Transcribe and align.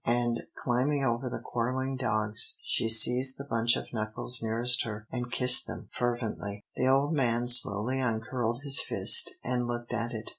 and, 0.03 0.41
climbing 0.55 1.03
over 1.03 1.29
the 1.29 1.39
quarrelling 1.45 1.95
dogs, 1.95 2.57
she 2.63 2.89
seized 2.89 3.37
the 3.37 3.45
bunch 3.51 3.75
of 3.75 3.85
knuckles 3.93 4.41
nearest 4.41 4.83
her, 4.83 5.05
and 5.11 5.31
kissed 5.31 5.67
them 5.67 5.87
fervently. 5.91 6.65
The 6.75 6.87
old 6.87 7.13
man 7.13 7.47
slowly 7.47 7.99
uncurled 7.99 8.61
his 8.63 8.81
fist 8.81 9.35
and 9.43 9.67
looked 9.67 9.93
at 9.93 10.11
it. 10.11 10.29